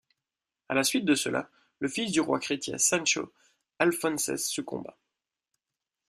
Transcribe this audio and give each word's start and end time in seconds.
À 0.67 0.73
la 0.73 0.83
suite 0.83 1.05
de 1.05 1.13
cela, 1.13 1.47
le 1.77 1.87
fils 1.87 2.11
du 2.11 2.21
roi 2.21 2.39
chrétien 2.39 2.79
Sancho 2.79 3.31
Alfonsez 3.77 4.37
succomba. 4.37 4.97